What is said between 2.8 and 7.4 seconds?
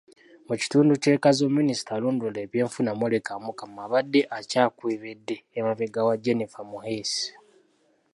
Molly Kamukama, abadde akyakwebedde emabega wa Jennifer Muheesi.